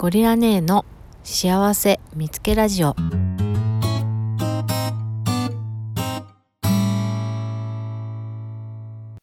[0.00, 0.84] ゴリラ姉の
[1.24, 2.94] 幸せ見つけラジオ。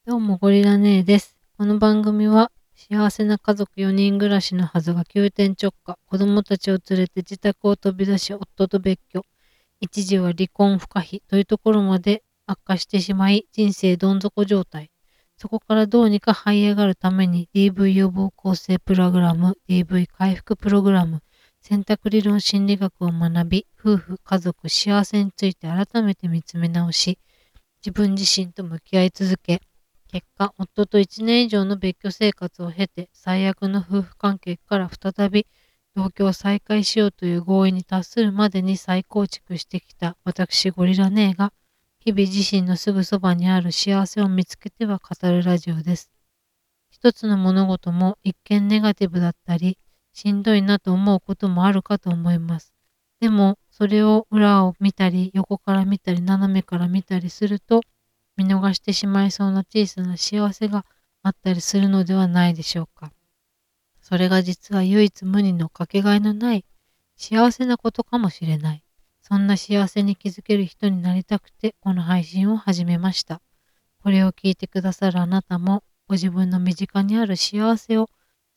[0.05, 1.37] どうもゴリラ姉です。
[1.57, 5.97] この番組は幸せな家族4人暮らしのはずが急転直下。
[6.07, 9.21] 子供たちを連れて自宅を飛び出し夫と別居。
[9.79, 14.91] 一時は離婚不可避というところまで悪化してしまい人生どん底状態。
[15.37, 21.21] そこからどうにか這い上がるために DV 予防構成プログラム、DV 回復プログラム、
[21.61, 27.19] 選択理論心理学を学び、夫婦、家族、幸せについて改めて見つめ直し、
[27.85, 29.61] 自分自身と向き合い続け、
[30.07, 35.47] 結果、夫と1年以上の別居生活を経て、最悪の夫婦関係から再び
[35.95, 41.51] 同居を再開しようという合意に達するまでに再構築してきた私ゴリラ姉が、
[42.07, 46.11] 日々自身のすぐそばにある幸せを見つけては語るラジオです。
[46.91, 49.79] 一つの物事も一見ネガティブだったり、
[50.13, 52.75] しんどいなと思うこともあるかと思います。
[53.19, 57.81] でも、それを裏を見たり、横から見たり、斜めから見たりすると、
[58.37, 60.85] 見逃してしまいそうな小さな幸せが
[61.23, 63.13] あったりするのではないでしょうか。
[63.99, 66.65] それが実は唯一無二のかけがえのない
[67.17, 68.84] 幸せなことかもしれない。
[69.27, 73.41] そんな幸せに気づける人になりたくてこの配信を始めました。
[74.03, 78.07] これを聞いてくださるあなたもご自分の身近にある幸せを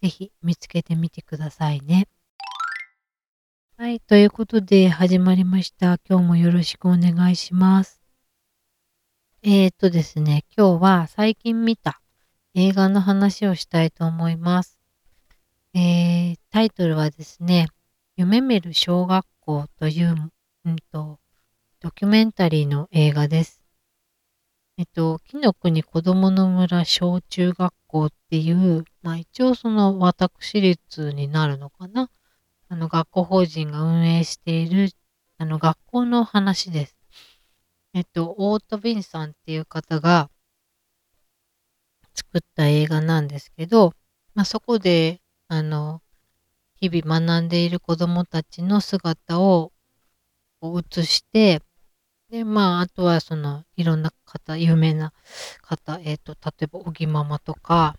[0.02, 2.06] ぜひ見つけてみてくださいね。
[3.78, 5.98] はい、ということで始まりました。
[6.06, 8.02] 今日もよろしくお願いします。
[9.42, 12.02] えーとですね、今日は最近見た
[12.52, 14.78] 映画の話をしたいと思います。
[15.72, 17.68] えー、タイトルはですね、
[18.16, 20.30] 夢見る小学校という
[20.64, 21.18] うんと、
[21.80, 23.64] ドキュメンタリーの映画です。
[24.76, 32.10] えっと、木の国子供の村小中学校っていう、まあ一応その私立になるのかな。
[32.68, 34.90] あの学校法人が運営している
[35.38, 36.96] あの学校の話です。
[37.94, 40.30] えっと、オート・ビンさんっていう方が
[42.14, 43.94] 作った映画なんですけど、
[44.34, 46.02] まあそこで、あの、
[46.80, 49.72] 日々学んでいる子供たちの姿を
[50.60, 51.60] を移して、
[52.30, 55.12] で、まあ、あとはその、いろんな方、有名な
[55.62, 57.96] 方、えっ、ー、と、例えば、小木ママとか、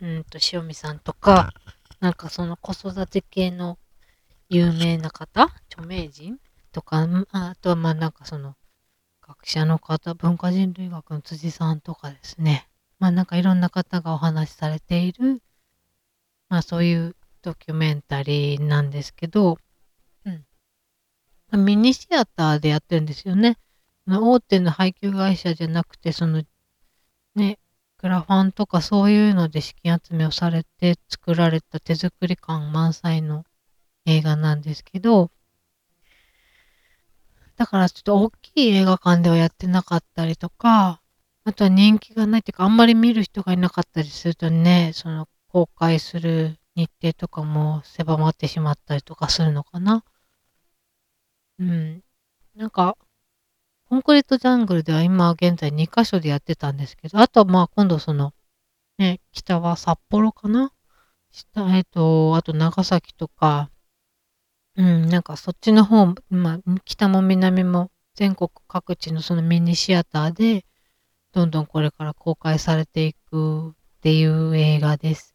[0.00, 1.52] うんと、塩見さんとか、
[2.00, 3.78] なんかその子育て系の
[4.48, 6.38] 有名な方、著名人
[6.72, 8.56] とか、あとはまあなんかその、
[9.20, 12.68] 学者の方、文化人類学の辻さんとかですね。
[12.98, 15.42] まあなんかいろんな方がお話しされている、
[16.48, 19.58] まあそういうドキュメンタリーなんですけど、
[21.56, 23.58] ミニシアターでやってるんですよね。
[24.06, 26.42] 大手の配給会社じゃなくて、その、
[27.34, 27.58] ね、
[27.98, 33.44] クラファンとかそういうので資金集めをされて作られた手作り感満載の
[34.06, 35.30] 映画なんですけど、
[37.56, 41.02] だからちょっと大きい映画館ではやってなかったりとか、
[41.44, 50.04] あとは人気がないっていうか、あんまり見る人がいなかったりするとね、その公開する日程とかも狭まってしまったりとかするのかな。
[51.60, 52.02] うん。
[52.56, 52.96] なんか、
[53.84, 58.32] コンクリートジャングルでは今現在2カ所でやってたんですけど、あとはまあ今度その、
[58.98, 60.72] ね、北は札幌かな？
[61.32, 63.70] 下、えっと、あと長崎とか、
[64.76, 70.64] うん、なんかそっちの方、まあ北も南も全国各地のそのミニシアターで、
[71.32, 75.34] どんどんこれから公開されていくっていう映画です。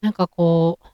[0.00, 0.86] なんかこう、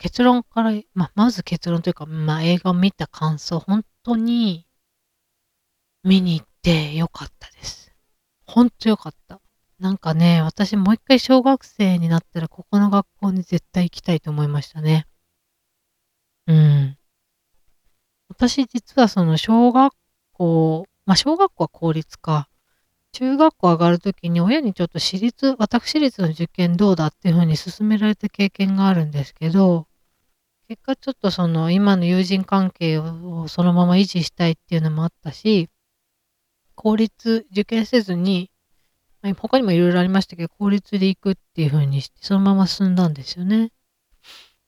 [0.00, 4.66] 結論から、まあ、まず結論というか、まあ、映画を見た感想、本当に
[6.02, 7.94] 見に行ってよかったです。
[8.46, 9.42] 本当よかった。
[9.78, 15.06] なんかね、私もう一回小学生になったら、ここの学校に絶対行きたいと思いましたね。
[16.46, 16.96] うん。
[18.30, 19.92] 私実はその小学
[20.32, 22.48] 校、まあ小学校は公立か。
[23.12, 29.86] 中学校上がるときに親にちょっと私立、私立の受験どうだっていうふうに勧められた経験があるんですけど、
[30.70, 35.68] 結果ちょっとその今の友人関係をそのまま維持したいっていうのもあったし、
[36.76, 38.52] 公立受験せずに、
[39.36, 43.72] 他にもいろいろありましたけど、公立で行くっていう風にして、そのまま進んだんですよね。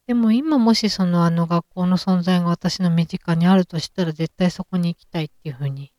[0.09, 5.93] でも今もしそのあの学校の存在が私の身近にあるとしたら絶対そこに行きたいっていう風に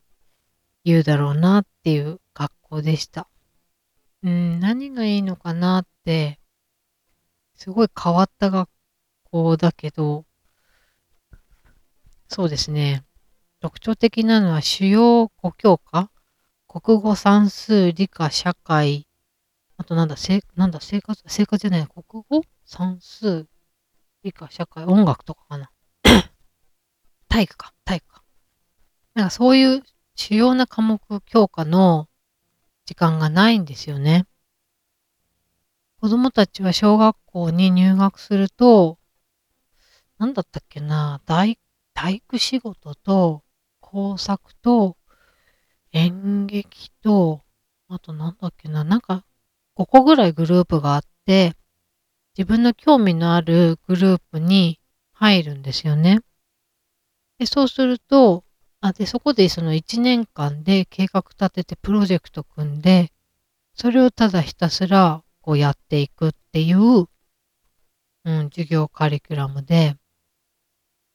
[0.83, 3.29] 言うだろうなっていう学校でした。
[4.21, 6.41] うん、何がいいのかなって、
[7.55, 8.67] すごい変わった学
[9.33, 10.25] 校だけど、
[12.27, 13.03] そうですね。
[13.61, 16.11] 特徴的なのは主要5教科
[16.67, 19.07] 国語、算数、理科、社会、
[19.77, 23.47] あとなんだ、せなんだ生活、生活じゃない、国語、算数、
[24.23, 25.71] 理科、社会、音楽とかかな。
[27.27, 28.23] 体育か、体育か。
[29.15, 29.83] なんかそういう
[30.15, 32.07] 主要な科目教科の
[32.85, 34.27] 時間がないんですよね。
[36.01, 38.99] 子供たちは小学校に入学すると、
[40.17, 41.59] なんだったっけな、大
[41.93, 43.43] 体育仕事と
[43.79, 44.97] 工作と
[45.91, 47.43] 演劇と、
[47.87, 49.25] あとなんだっけな、なんか
[49.75, 51.53] 5個ぐらいグループがあって、
[52.37, 54.79] 自分の興味のあるグループに
[55.13, 56.21] 入るんですよね。
[57.37, 58.43] でそうすると、
[58.81, 63.11] あでそこでその1年間で計画立ててプロジェクト組んで、
[63.75, 67.07] それをただひたすらこうやっていくっていう、
[68.25, 69.95] うん、授業カリキュラムで、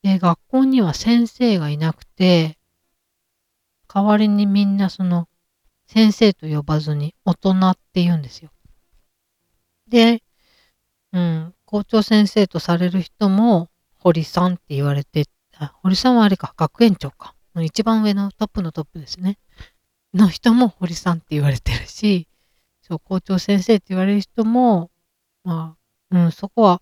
[0.08, 2.56] で、学校には先生がいなくて、
[3.92, 5.28] 代わりにみんなその
[5.86, 8.50] 先生と呼ばずに大人って言うんですよ。
[9.86, 10.22] で、
[11.12, 13.68] うん、校長先生とされる人も
[13.98, 15.24] 堀さんって言われて、
[15.58, 17.34] あ堀さんはあれか、学園長か。
[17.60, 19.38] 一番上のトップのトップですね。
[20.14, 22.28] の人も堀さんって言われてるし、
[22.80, 24.90] そう、校長先生って言われる人も、
[25.44, 25.76] ま
[26.10, 26.80] あ、うん、そこは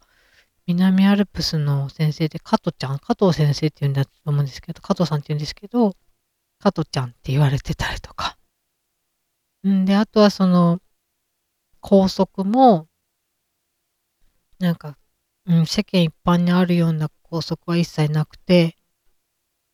[0.67, 5.95] 南アルプスの先生で、加藤ちゃん、加藤先生って言うんだと思うんですけど、加藤さんって言うんですけど、
[6.59, 8.37] 加藤ちゃんって言われてたりとか。
[9.67, 10.81] んで、あとはその、
[11.81, 12.89] 校則も、
[14.59, 14.99] なんか、
[15.45, 18.77] うん、世間一般にあるような校則は一切なくて、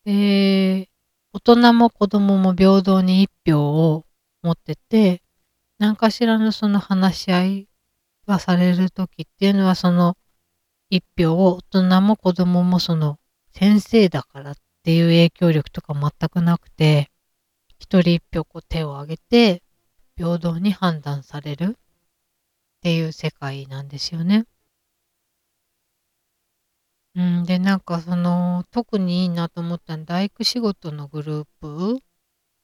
[0.05, 0.89] で、
[1.31, 4.05] 大人も子供も平等に一票を
[4.43, 5.23] 持ってて、
[5.79, 7.69] 何かしらのその話し合い
[8.27, 10.17] がされるときっていうのは、その
[10.95, 13.17] 一票を大人も子供もその
[13.51, 17.09] 先生だからっていう影響力とか全くなくて、
[17.79, 19.63] 一人一票こう手を挙げて
[20.15, 21.81] 平等に判断されるっ
[22.83, 24.45] ていう世界なんですよね。
[27.15, 31.99] うん、で、なんかその、特にいいなと思ったの大工仕事のグループ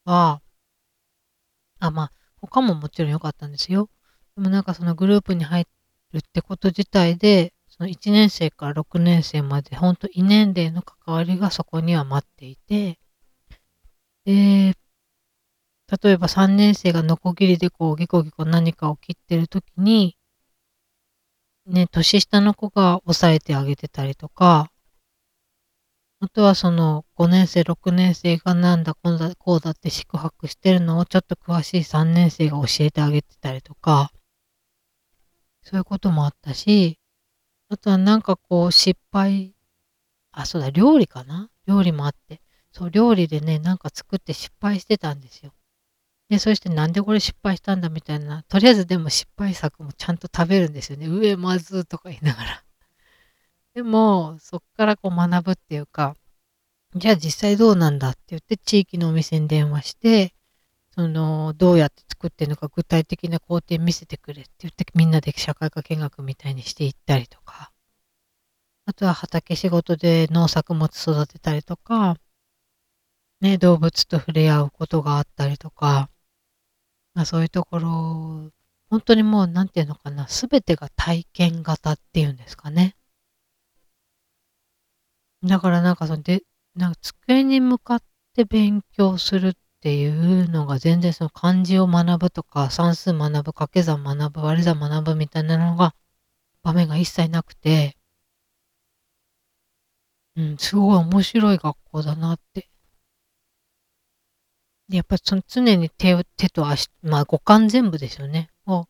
[0.06, 0.42] は、
[1.80, 2.12] あ、まあ、
[2.42, 3.90] 他ももちろん良かったんですよ。
[4.36, 5.66] でもなんかそのグループに入
[6.14, 13.00] るってこと自体で、その1年生から6年生まで、ほんと異年齢の関わりがそこには待っていて、
[14.26, 14.76] で、
[16.04, 20.18] 例えば3年生がノコギリでこうギコギコ何かを切ってる時に、
[21.68, 24.70] ね、年下の子が抑えてあげてたりとか、
[26.20, 34.12] あとはその5年生、6年生がなんだこうだこうだって宿泊してるのをちょっと詳しい3年生が教えてあげてたりとか、
[35.64, 36.99] そういうこともあったし、
[37.72, 39.54] あとはなんかこう失敗、
[40.32, 41.50] あ、そうだ、料理かな？
[41.68, 42.42] 料理もあって。
[42.72, 45.54] そう、料理でね、なんか作って失敗してたんですよ。
[46.30, 51.08] で、そしてなんでこれ失敗したんだみたいな、とりあえずでも失敗作もちゃんと食べるんですよね。
[51.08, 52.64] 上まずとか言いながら。
[53.76, 56.16] でも、そっからこう学ぶっていうか、
[56.96, 60.34] じゃあ実際どうなんだって言って地域のお店に電話して、
[61.00, 67.72] その、どうやって作ってるのか具体的な工程見せてくれって言ってみんなで社会科見学みたいにしていったりとか、
[68.86, 72.18] あとは畑仕事で農作物育てたりとか、
[73.40, 76.10] ね、動物と触れ合うことがあったりとか、
[77.14, 78.52] まあ、そういうところ、
[78.90, 82.98] 本当にもう、なんていうのかな、すべてが体験型っていうんですかね。
[85.44, 86.44] だからなんかそので、
[86.76, 88.04] なんか机に向かっ
[88.34, 95.96] て勉強するってていうのが全然その漢字を学ぶとか、算数学ぶ、掛け算学ぶ、割り算学ぶみたいなのが、
[96.64, 97.98] 場面が一切なくて、
[100.36, 102.70] うん、すごい面白い学校だなって
[104.90, 108.50] やっぱその常に手、手と足、まあ五感全部ですよね。
[108.66, 108.86] を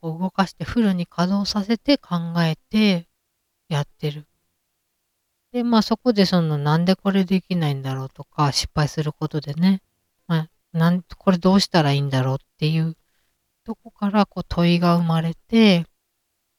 [0.00, 3.08] こう動かしてフルに稼働させて考えて
[3.68, 4.26] やってる。
[5.52, 9.80] で、まあそこでそのなんでこれできないんだろうとか失敗することでね、
[10.72, 12.96] なん、これどうしたらいいんだろうっていう
[13.64, 15.86] とこからこう問いが生まれて、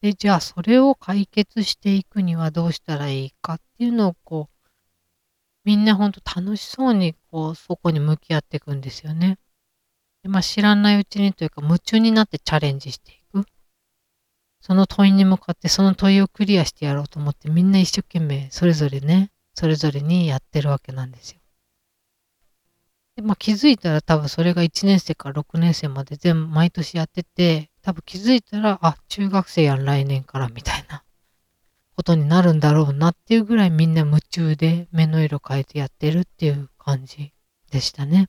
[0.02, 4.62] で、じゃあそれを解決していくにはどうしたらいいかっていうのをこう
[5.64, 9.38] みんなほんと楽しそうにこう、そこに向き合っていくんですよね。
[10.24, 13.46] でまあ、知らないうちにというか夢中になってチャレンジしていく。
[14.60, 21.41] その問いに向かってその問いをクリアしてやろうと思ってみんな一生懸命それぞれね、それぞれにやってるわけなんですよ。
[23.22, 31.04] で、まあ気づいたら多分それが1年生から6年生まで全部毎年やってて、多分気づいたら、あ、中学生やん来年からみたいな。
[31.96, 37.32] ことになるんだろうなっていうぐらいみんな夢中で目の色変えてやってるっていう感じ
[37.70, 38.28] でしたね。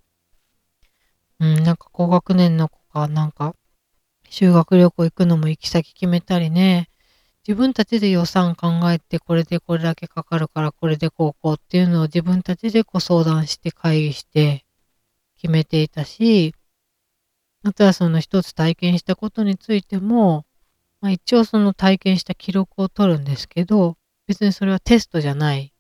[1.40, 3.54] うん、なんか高学年の子がなんか
[4.28, 6.90] 修学旅行行くのも行き先決めたりね、
[7.48, 14.64] 自分たちで予算考えて、これでこれだけかかるから、これでこうこうっていうのを自分たちでこう相談して会議して
[15.42, 16.54] 決めていたし、
[17.64, 20.46] あとはその一つ体験したことについても、
[21.00, 23.96] まあ、一応その体験した記録を取るんですけど、
[24.28, 25.74] 別にそれはテストじゃない。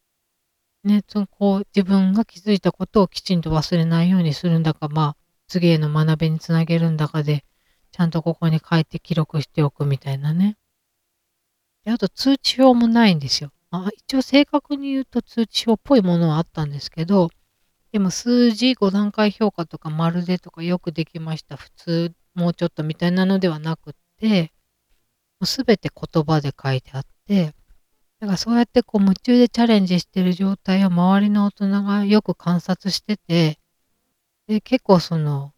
[0.82, 5.16] ね、そのこう自分が気づいたことをきちんと忘れないようにするんだか、まあ、
[5.46, 7.44] 次への学びにつなげるんだかで、
[7.92, 10.56] ちゃんとここに書いて記録しておくみたいなね。
[11.84, 13.52] で、あと通知表もないんですよ。
[13.70, 17.30] まあ、一応正確に言うと通知表っぽいものはあったんですけど、
[17.92, 21.56] でも数字5段階評価とかまるでとかよくできました。
[21.56, 24.52] 普通、もうちょっとみたいなのではなくって、
[25.44, 27.54] すべて言葉で書いてあって、
[28.20, 33.58] だからそうやってこう夢中でチャレンジしてる状態を周りの大人がよく観察してて、
[34.46, 35.52] で、結構その、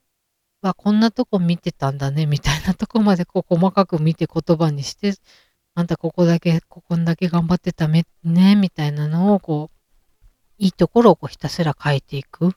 [0.62, 5.14] わ、こんなとこ見てたんだね、みたいなとこまでこう細かく見て言葉にして、
[5.74, 8.06] あんたここだけ、ここんだけ頑張ってたね、
[8.56, 9.73] みたいなのを、こう、
[10.58, 12.54] いいところをこうひたすら書いていく。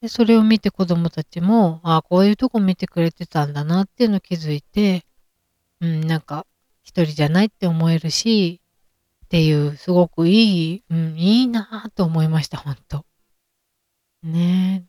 [0.00, 5.04] で、それを見て子供たちも、ああ、こういうとこ見てくれてたんだなっていうのを気づいて、
[5.80, 6.46] うん、なんか、
[6.82, 8.60] 一人じゃないって思えるし、
[9.26, 13.04] っていう、すごくいい、うん、いいなと思いました、ほんと。
[14.22, 14.84] ね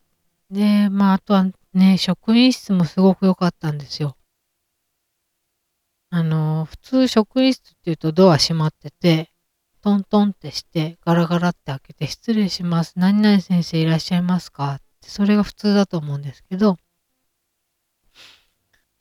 [0.51, 0.53] え。
[0.53, 4.17] で、まあ、あとはね、職員室もすごく良かったんですよ。
[6.09, 9.32] あの、普通職員室っていうとドア閉まってて、
[9.83, 12.93] トントンってして、ガラガラって開けて、失礼します。
[12.95, 14.75] 何々先生いらっしゃいますか？
[14.75, 16.77] って、それが普通だと思うんですけど、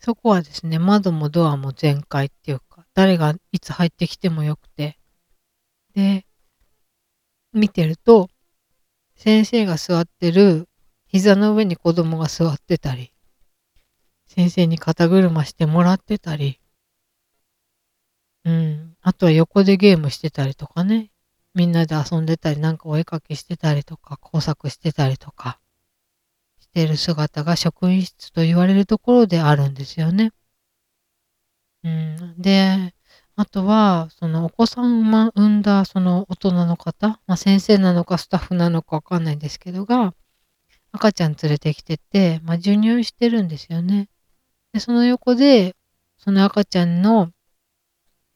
[0.01, 4.99] そこはですね、窓もドアも全開っていうか、誰がいつ入ってきてもよくて、
[5.95, 6.27] で、
[7.53, 8.29] 見てると、
[9.15, 10.69] 先生が座ってる
[11.07, 13.12] 膝の上に子供が座ってたり、
[14.27, 16.59] 先生に肩車してもらってたり、
[18.45, 18.97] うん。
[19.03, 21.11] あとは横でゲームしてたりとかね。
[21.55, 25.61] みんなで遊んでたり、なんかお絵かきしてたりとか、工作してたりとか、
[26.61, 30.33] してる姿が職員室と言われるところであるんですよね。
[31.85, 32.35] うん。
[32.39, 32.95] で、
[33.37, 40.15] あとは、そのお子さんを産んだその大人の方、まあ、先生なのかスタッフなのかわかんないんですけどが、
[40.93, 44.09] 赤ちゃん連れてきてて、まあ、授乳してるんですよね。
[44.73, 45.75] で、その横で、
[46.19, 47.33] その赤ちゃんの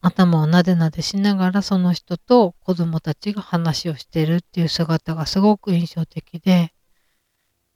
[0.07, 6.73] 頭をなでなでしながらその人と子供たちが話をしてるっていう姿がすごく印象的で、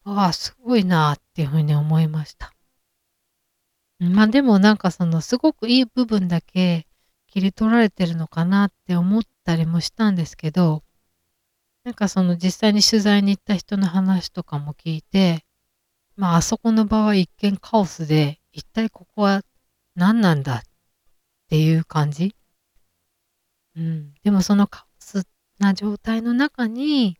[0.04, 2.54] ああ、すごいなっていうふうに思いました。
[3.98, 6.86] まあでもなんかそのすごくいい部分だけ
[7.26, 10.84] 切り取られてるのかなって思ったりもしたんですけど、
[11.84, 15.44] なんかその実際に取材に行った人の話とかも聞いて、
[16.14, 19.42] まああそこの場は一見カオスで、一体ここは
[19.96, 20.62] 何なんだっ
[21.50, 22.34] ていう感じ？
[23.76, 24.14] うん。
[24.22, 25.26] でもそのカオス
[25.58, 27.18] な状態の中に、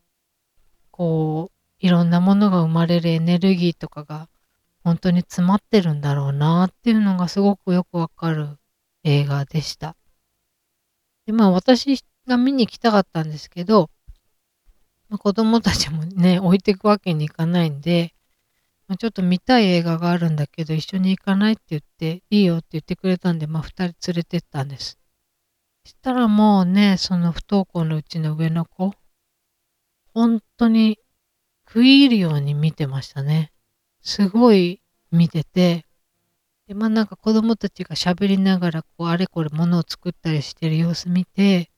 [0.89, 4.29] こう、いろんなものが生まれるエネルギーとかが
[4.83, 8.57] 本当に詰まってるんだろうなっていうのがすごくよくわかる
[9.03, 9.95] 映画でした。
[11.25, 13.89] で、まあ私が見に行きたかったんですけど、
[15.09, 18.13] まあ、子供たちもね、置いていくわけにいかないんで、
[18.91, 24.99] まあ、ちょっと見たい映画があるんだけど、一緒に行かないって言って、いいよって言ってくれたんで、まあ、二人連れてったんです。
[25.85, 28.93] そしたらもうね、その不登校のうちの上の子、
[30.13, 30.99] 本当に
[31.65, 33.53] 食い入るように見てましたね。
[34.01, 35.85] すごい見てて、
[36.67, 41.71] で、まあなんか子供たちが喋りながら、こう、あれこれ物を作ったりしてる様子見て、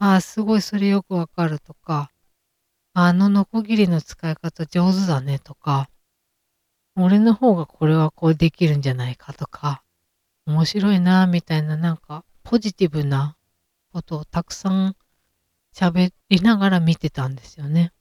[0.00, 2.10] ああ、すごいそれよくわかるとか、
[2.92, 5.88] あのノコギリの使い方上手だねとか、
[7.02, 9.82] 俺の方がこれはこうできるんじゃないかとか、
[10.46, 13.36] 面白いなみたいななんかポジティブな
[13.92, 14.96] ことをたくさん
[15.74, 17.92] 喋りながら見てたんですよね。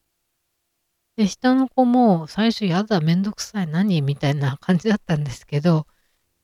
[1.15, 5.85] で、下の子も最初やだめんどくさい何みたいな感じだったんですけど、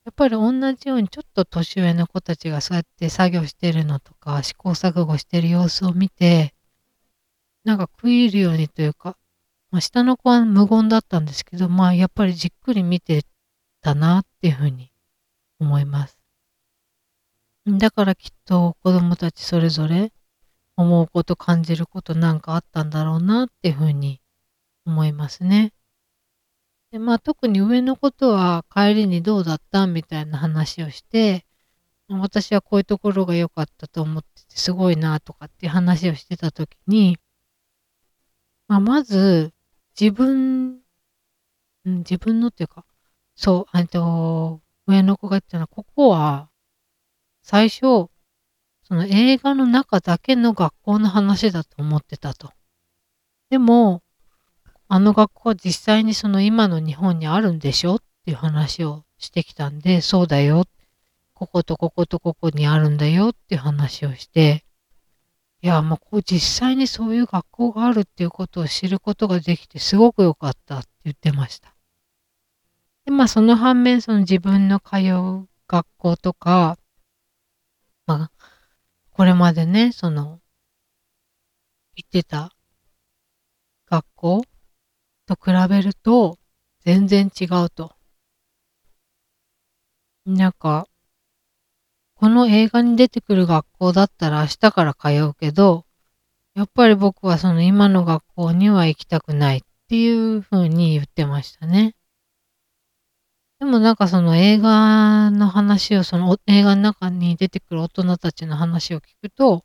[0.04, 6.54] やっぱり同じようにちょっと年上の子たちがそうやって作業してるのとか試行錯誤してる様子を見て、
[7.64, 9.18] なんか食い入るようにというか、
[9.76, 13.26] まあ、下の子は無言だったんですけど、まあやっぱりじっくり見て
[13.82, 14.90] たなっていうふうに
[15.60, 16.18] 思います。
[17.68, 20.14] だからきっと子供たちそれぞれ
[20.78, 24.22] 思うこと感じることなんかあったんだろうなっていうふうに
[24.86, 25.74] 思いますね。
[26.94, 31.46] でまあ特に上のことは帰りにどうだったみたいな話をして、
[32.08, 37.18] 私はこういうところが良かったと思っててすごいなとかっていう話をしてた時に、
[38.70, 39.52] まあ、まず
[40.00, 40.80] 自分、
[41.86, 42.86] うん、自分のっていうか、
[43.36, 46.50] そう、あと、上の子が言ったのは、ここは、
[47.42, 48.10] 最初、
[48.88, 52.52] その映画の中だけの学校の話だと思ってたと。
[53.50, 54.04] でも、
[54.88, 60.66] あの学校は実際にその今の日本にあるんでしょっていう話をしてきたんで、そうだよ。
[61.34, 64.65] こことこことここにあるんだよっていう話をして、
[65.66, 71.76] いや、もうこう実際にそういう学校があるっていうことを知ることができてすごく良かったって言ってました。
[73.06, 76.78] で、まあその反面その自分の通う学校とか、
[78.06, 78.32] まあ、
[79.10, 80.40] これまでね、その、
[81.96, 82.52] 行ってた
[83.88, 84.44] 学校
[85.26, 86.38] と比べると
[86.82, 87.92] 全然違うと。
[90.28, 90.86] なんか、
[92.16, 95.86] この映画に出てくる学校だったら明日から通うけど、
[96.56, 101.94] やっぱり僕はその今の学校には行きたくないっていう風に言ってましたね。
[103.60, 109.64] でもなんかその映画の話を、その映画の中に出てくる大人たちの話を聞くと、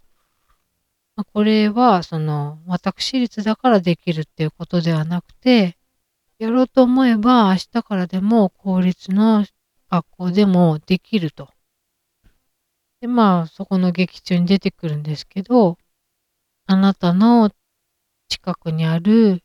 [1.32, 5.76] これはその私立だからできるっていうことではなくて、
[6.38, 9.44] やろうと思えば明日からでも公立の
[9.90, 11.50] 学校でもできると。
[13.00, 15.78] で、まあそこの劇中に出てくるんですけど、
[16.66, 17.50] あなたの
[18.28, 19.42] 近くにある、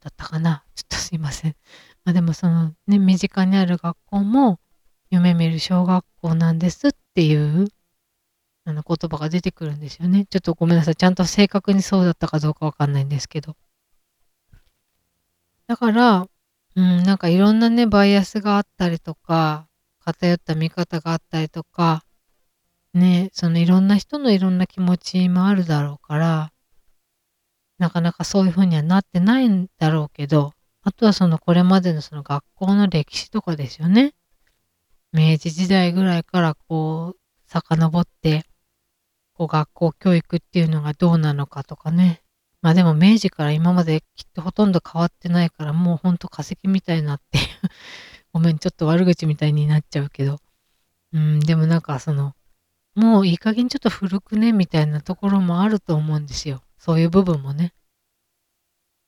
[0.00, 0.64] だったかな？
[0.74, 1.56] ちょっとすいません。
[2.04, 4.60] まあでもそのね、身近にある学校も
[5.10, 7.68] 夢見る小学校なんですっていう
[8.64, 10.26] あの言葉が出てくるんですよね。
[10.26, 10.96] ちょっとごめんなさい。
[10.96, 13.56] ちゃんと正確にそうだったかどうかわかんないんですけど。
[15.66, 16.26] だから、
[16.76, 19.68] うん、なんかいろんなね、バイアスがあったりとか、
[20.00, 22.04] 偏った見方があったりとか、
[22.94, 26.52] ね、そのいろんな人のいろんな気持ちもあるだろうから、
[27.78, 34.14] なかなかそういうふうにはなってないんだろうけど、あとはそのこれまでのその学校の歴史とかですよね。
[35.12, 38.44] 明治時代ぐらいからこう、遡って
[39.34, 42.22] こう学校教育っていうのがどうなのかとかね。
[42.62, 47.44] まあでも明治から今まできっとほとんど変わってないからもうほんと化石みたいなっていう
[48.32, 50.38] ごめん、ちょっと悪口みたいになっちゃうけど。
[51.12, 52.34] うん、でもなんかその、
[52.94, 56.62] もういい加減ちょっと古くね、みたいなところもあると思うんですよ。
[56.78, 57.74] そういう部分もね。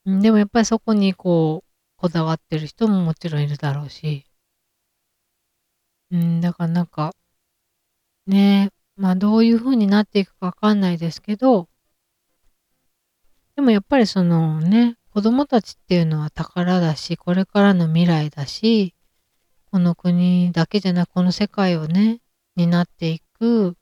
[0.06, 4.24] でもやっぱりそこにこう、こだわってる人ももちろんいるだろうし。
[6.10, 7.12] うん、だからなんか、
[8.26, 11.68] ねまあどういう風になっていくかわかんないですけど、
[13.56, 18.94] でもやっぱりそのね、子供たちっていうのは宝だし、これからの未来だし、
[19.70, 22.20] この国だけじゃなくこの世界をね、
[22.56, 23.76] 担っていくく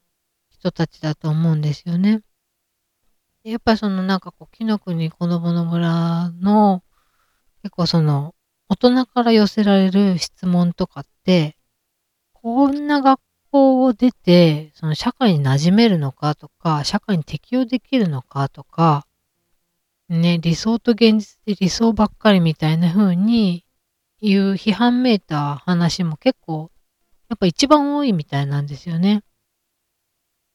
[0.50, 2.22] 人たちだと思うんですよね。
[3.44, 6.82] やっぱりそのなんかこう、紀の国子供の村の
[7.62, 8.34] 結構その
[8.68, 11.56] 大人から寄せられる質問とかって、
[12.32, 19.06] こんな学校を出て、その社会に馴染めるのかとか、社会に適応できるのかとか、
[20.08, 23.64] ね、理想と現実で理想ばっかりみたいな風に
[24.20, 26.70] 言う批判めいた話も結構、
[27.28, 29.22] やっぱ一番多いみたいなんですよね。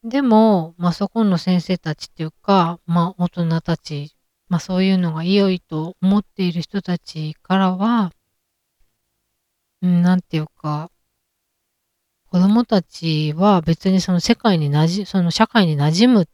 [0.04, 4.16] でも、まあそこの先生たちっていうか、まあ大人たち、
[4.48, 8.12] まあそういうのが良いと思っている人たちからは、
[9.82, 10.90] うん、なんていうか、
[12.28, 16.30] 子供たちは別にその世界になじ、その社会に馴染む、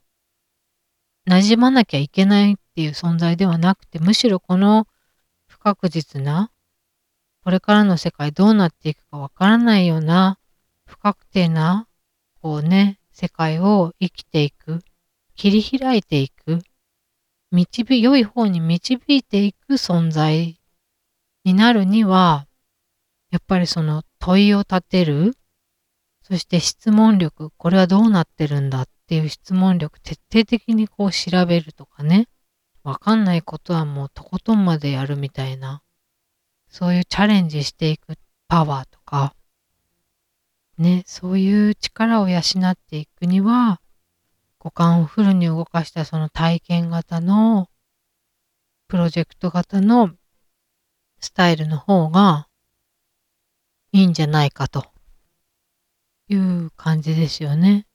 [1.28, 4.88] 馴染まなきゃいけないっていう存在ではなくて、むしろこの
[5.47, 6.51] 不確実な、
[7.43, 10.38] これからの世界どうなっていくかわからないような、
[10.86, 11.88] 不確定な、
[12.41, 14.82] こうね、世界を生きていく、
[15.36, 16.60] 切り開いていく、
[17.54, 20.60] 導、良い方に導いていく存在
[21.45, 22.45] になるには、
[23.32, 25.34] やっぱりその問いを立てる、
[26.23, 32.28] そして質問力、これはどうなってるんだっていう質問力、徹底的にこう調べるとかね。
[32.84, 35.82] わかんないことはもうとことんまでやるみたいな、
[36.67, 38.17] そういうチャレンジしていく
[38.49, 39.34] パワーとか、
[40.77, 43.81] ね、そういう力を養っていくには、
[44.59, 47.69] 五感をフルに動かしたその体験型の、
[48.88, 50.11] プロジェクト型の
[51.19, 52.47] スタイルの方が
[53.91, 54.95] いいんじゃないかと。
[56.27, 57.85] いう感じですよね。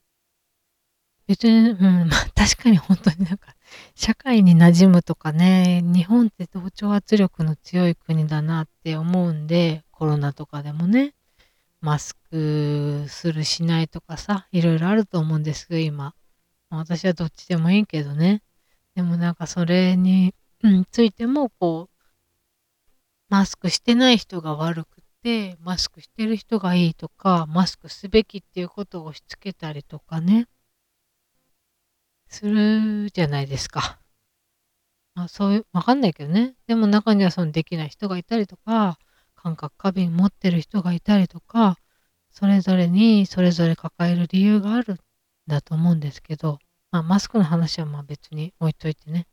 [1.26, 3.54] 別に、うん、まあ確かに本当になんか、
[3.94, 11.14] 社会に馴染むとかね、日本って同調圧力の強い国だなって思うんで、コロナとかでもね、
[11.80, 16.14] マスクするしないとかさ、いろいろあると思うんですけど、今。
[16.70, 18.42] 私はどっちでもいいけどね。
[18.94, 22.04] でもなんかそれに、うん、ついても、こう、
[23.28, 30.46] マスクしてない人が悪くてマスクしてる人がいいとか、マスクすべきっていうことを押し付けたりとかね、
[32.28, 34.00] するじゃないですか。
[35.14, 36.54] まあそういう、わかんないけどね。
[36.66, 38.98] でも中にはそのできない人がいたりとか、
[39.34, 41.76] 感覚過敏持ってる人がいたりとか、
[42.40, 44.98] それぞれにそれぞれ抱える理由があるん
[45.46, 46.58] だと思うんですけど、
[46.90, 49.28] まあマスクの話はまあ別に置いといてね。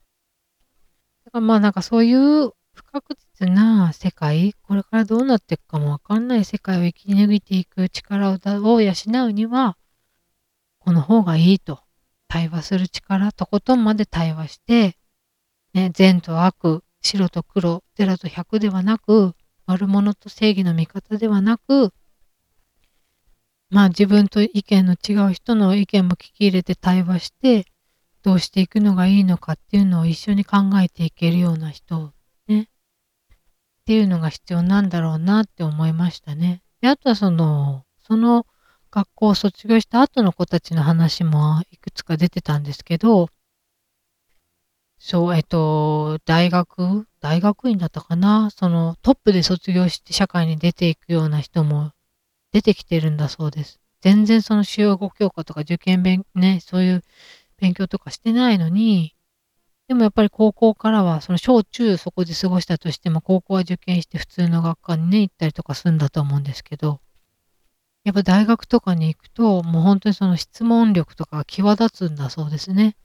[1.26, 8.93] だからまあなんかそういう不確実な世界、これからどうなっていくかもわかんない世界を生き抜いていく力を養
[9.26, 9.78] うには、
[10.80, 11.80] この方がいいと。
[12.28, 14.98] 対話する力、とことんまで対話して、
[15.74, 19.34] ね、善と悪、白と黒、0と100ではなく、
[19.65, 21.93] 悪者と正義の味方ではなく、
[23.69, 27.65] まあ自分と意見の違う人の意見も聞き入れて対話して、
[28.23, 32.13] どうしていくのがいいのかっていうのを一緒に考えていけるような人
[32.47, 32.63] ね。
[32.63, 32.67] っ
[33.86, 36.62] ていうのが必要なんだろうなって思いましたね。
[36.82, 38.45] で、あとはその、その
[38.91, 43.30] 学校を卒業した後の子たちの話もいくつか出てたんですけど、
[44.99, 48.49] そう、えっと、大学、大学院だったかな？
[48.49, 51.91] そのトップで卒業して社会に出ていくような人も
[52.58, 53.80] 出てきてるんだそうです。
[54.02, 57.04] 全然その主要語教科とか受験勉、ね、そういう
[57.58, 59.15] 勉強とかしてないのに、
[59.88, 67.00] でもやっぱり高校からは、その小中そこで過ごしたとしても、高校は受験して普通の学科にね、行ったりとかするんだと思うんですけど、
[68.04, 72.96] やっぱ大学とかに行くと、もう本当にその質問力とかが際立つんだそうですね。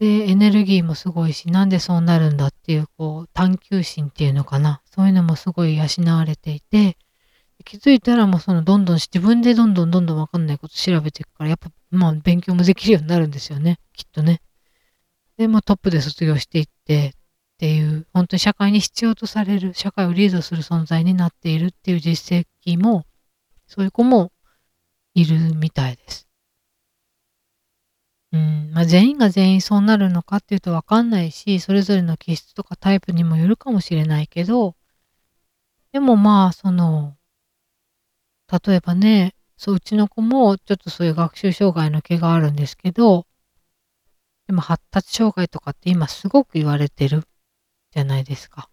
[0.00, 4.82] で、エネルギーもすごいし、なんでそうなるんだっていう、こう、探求心っていうのかな。
[4.84, 5.84] そういうのもすごい養
[6.16, 6.98] われていて、
[7.66, 13.80] 気づいたらもうそのどんどん自分でどんどんどんどんわかんないこと調べていくから、やっぱまあ勉強もできるようになるんですよね。
[13.92, 14.40] きっとね。
[15.36, 17.12] で、まあトップで卒業していってっ
[17.58, 23.04] ていう、本当に社会に必要とされる、社会をリードする存在になっているっていう実績も、
[23.66, 24.30] そういう子も
[25.14, 26.28] いるみたいです。
[28.32, 34.76] うん、まあ全員が全員そうなるのかっていうとわかんないし、それぞれの気質とかタイプにもよるかもしれないけど、
[35.92, 37.15] でもまあ、その、
[38.50, 43.26] 例えばね、そう、うちの子もちょっとそういう学習障害の毛があるんですけど、
[44.46, 47.24] でも発達障害とかって今すごく言われてる
[47.92, 48.68] じゃないですか。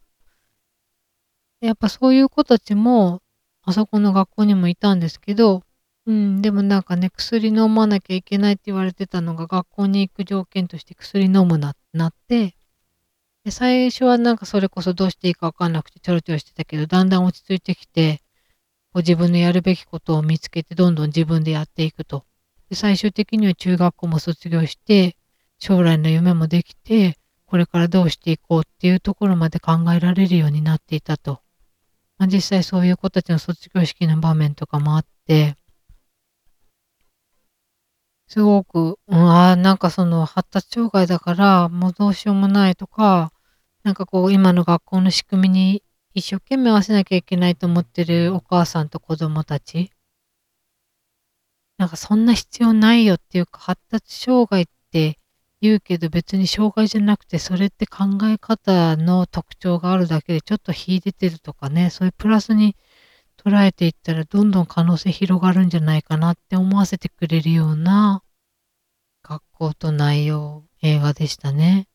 [1.62, 3.22] やっぱそういう子たちも、
[3.64, 5.64] あそこの学校にもいたんですけど、
[6.06, 12.56] うん、でもなんかね、薬飲まなきゃいけないって言われてたのが学校に行く条件として薬飲むなってなって、
[13.46, 18.23] で最初はなんかそれこそどうしていいかわかんなくてちょろちょろしてたけど、だんだん落ち着いてきて、
[18.94, 22.26] こう自分のやるべきことを見つけてどんどん自分でやっていくと。
[22.70, 25.18] で最終的には中学校も卒業して、
[25.58, 31.42] 将来の夢もできて、これからどうしていこうっていうところまで考えられるようになっていたと。
[32.18, 35.58] まあ、実際そういう子たちの卒業式の場面とかもあって、
[38.28, 43.32] すごく、うん、あなんかその発達障害だからもうどうしようもないとか、
[43.84, 49.92] なんかこう今の学校の仕組みに一生懸命合わせなきゃいけないと思ってるお母さんと子供たち。
[51.78, 55.18] なんかそんな必要ないよっていうか発達障害って
[55.60, 62.76] 言うけど別に障害じゃなくてそれって考え方の特徴があるだけでちょっと秀でてるとかね、そういうプラスに
[63.38, 68.24] 捉えていったらどんどん可能性広がるんじゃないかなって思わせてくれるような
[69.24, 71.88] 学校と内容映画でしたね。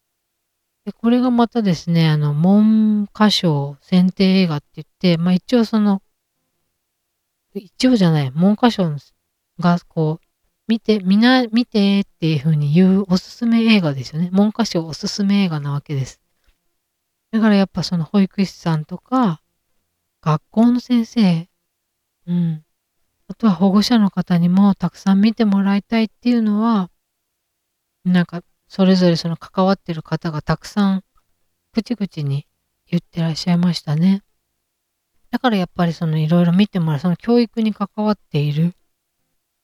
[0.88, 6.00] でこれがまたですね、あの、文科省選定映画って言って、まあ一応その、
[7.52, 8.96] 一応じゃない、文科省
[9.60, 10.26] がこう、
[10.66, 14.30] 見て、みな、見てっていう風に言うおすすめ映画ですよね。
[14.32, 16.22] 文科省おすすめ映画なわけです。
[17.32, 19.42] だからやっぱその保育士さんとか、
[20.22, 21.50] 学校の先生、
[22.26, 22.64] うん。
[23.28, 26.90] あとは保護者の方にもたくさん見てもらいたいっていうのは、
[28.06, 31.04] なんかそれぞれその関わってる方がたくさん
[31.72, 32.46] 口々に
[32.86, 34.22] 言ってらっしゃいましたね。
[35.30, 38.74] だからやっぱりそのいろいろ見てもらう、その教育に関わっている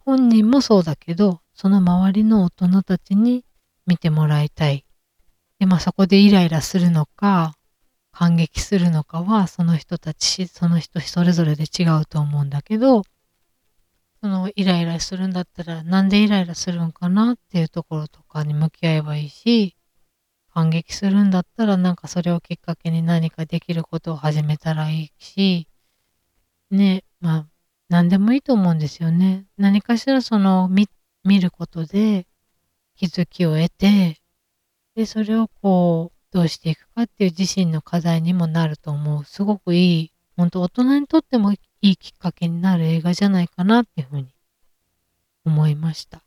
[0.05, 3.45] 本人もそうだけど、その周りの大人たちに
[3.87, 4.85] 見てもらいたい。
[5.59, 7.55] で、まあそこでイライラするのか、
[8.13, 13.03] 感激するのかは、その人たち、その人それぞれで違うと思うんだけど、
[14.25, 19.77] そのイライラするんだったら、なんでイライラするんかなっていうところとかに向き合えばいいし、
[20.51, 25.69] 感激するんだったら、なんかそれをきっかけに何かできることを始めたらいいし、
[26.71, 27.49] ね、まあ、
[27.91, 29.45] 何でもいいと思うんですよね。
[29.59, 30.89] 何かしらその見
[31.23, 32.27] 見ることで
[32.97, 34.23] 気づきを得て、
[34.95, 39.25] で、それをこう、どうしていくかっていう自身の課題にもなると思う。
[39.27, 41.53] すごくいい本当大人にとっても
[41.85, 44.29] いいきっかけになる映画じゃないかなっていうふうに
[45.45, 46.25] 思いました。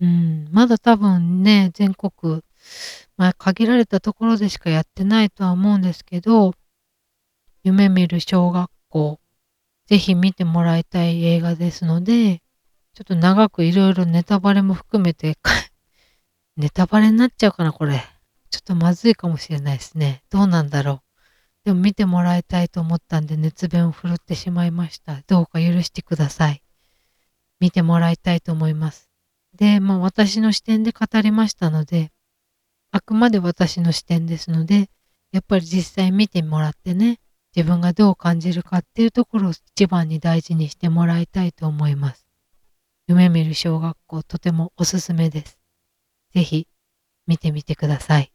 [0.00, 2.42] うん、まだ多分ね、全国、
[3.16, 6.54] まあ限られたところでしかやってないとは思うんですけど、
[7.62, 9.20] 夢見る小学校、
[9.86, 12.42] ぜひ見てもらいたい映画ですので、
[12.94, 15.38] ちょっと長くいろいろネタバレも含めて
[16.58, 18.04] ネタバレになっちゃうかな、これ。
[18.50, 20.24] ちょっとまずいかもしれないですね。
[20.30, 21.03] どうなんだろう。
[21.64, 25.22] でも見てもらいたいと思ったんで熱弁を振るってしまいました。
[25.26, 26.62] どうか許してください。
[27.60, 29.08] 見てもらいたいと思います。
[29.56, 32.12] で、まあ私の視点で語りましたので、
[32.90, 34.90] あくまで私の視点ですので、
[35.32, 37.18] やっぱり実際見てもらってね、
[37.56, 42.26] 自分がどう感じるかっていうところを一番に大事にしてもらいたいと思います。
[43.06, 45.58] 夢見る小学校とてもおすすめです。
[46.34, 46.68] ぜひ
[47.26, 48.32] 見てみてください。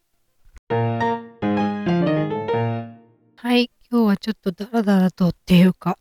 [3.41, 5.97] はい、今日はちょっとダラダラとっていうか、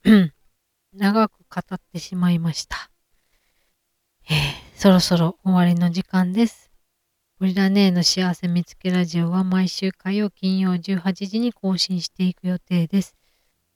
[0.92, 2.90] 長く語ってしまいました。
[4.28, 4.34] えー、
[4.74, 6.72] そろそろ終わりの時間です。
[7.38, 13.14] ゴリラネーの幸せ見つけラジオは毎週火曜、金曜18時に更新していく予定です。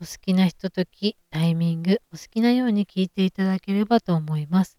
[0.00, 4.76] お好きなひととき、タイミング、お好きなように聞いていただければと思います。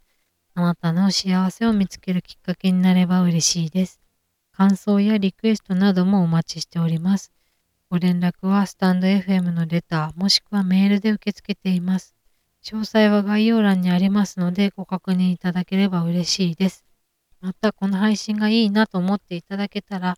[0.55, 4.01] あなたの幸せを見つけるきっかけになれば嬉しいです。
[4.51, 7.31] 感想やリクエストなどもお待ちしております。
[7.93, 12.15] ご連絡はスタンド FM のレターもしくはメールで受け付けています。
[12.63, 16.83] 詳細は概要欄にありますのでご確認いただければ嬉しいです。
[17.39, 20.17] またこの配信がいいなと思っていただけたら、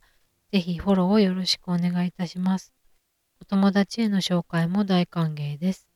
[0.54, 2.72] ぜひフォローをよろしくお願いいたします。
[3.42, 5.90] お友達への紹介も大歓迎です。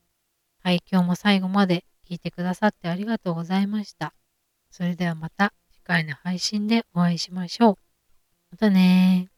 [0.62, 4.12] はい、今日も最後まで聞いてくださってありがとうございました。
[4.70, 7.76] それではまた次回の配信でお会いしましょう。
[8.50, 9.30] またね